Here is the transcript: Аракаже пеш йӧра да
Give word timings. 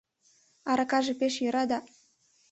Аракаже 0.69 1.13
пеш 1.19 1.33
йӧра 1.43 1.63
да 1.69 1.79